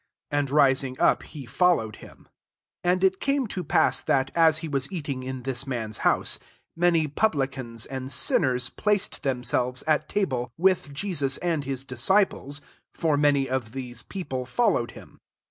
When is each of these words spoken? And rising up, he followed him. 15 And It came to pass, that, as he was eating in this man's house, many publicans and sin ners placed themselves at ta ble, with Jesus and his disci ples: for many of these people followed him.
And 0.31 0.49
rising 0.49 0.99
up, 0.99 1.21
he 1.21 1.45
followed 1.45 1.97
him. 1.97 2.27
15 2.83 2.91
And 2.91 3.03
It 3.03 3.19
came 3.19 3.45
to 3.45 3.63
pass, 3.63 4.01
that, 4.01 4.31
as 4.33 4.57
he 4.65 4.67
was 4.67 4.91
eating 4.91 5.21
in 5.21 5.43
this 5.43 5.67
man's 5.67 5.99
house, 5.99 6.39
many 6.75 7.07
publicans 7.07 7.85
and 7.85 8.11
sin 8.11 8.41
ners 8.41 8.75
placed 8.75 9.21
themselves 9.21 9.83
at 9.85 10.09
ta 10.09 10.25
ble, 10.25 10.51
with 10.57 10.91
Jesus 10.91 11.37
and 11.37 11.65
his 11.65 11.85
disci 11.85 12.27
ples: 12.27 12.61
for 12.91 13.15
many 13.15 13.47
of 13.47 13.73
these 13.73 14.01
people 14.01 14.43
followed 14.47 14.89
him. 14.97 15.19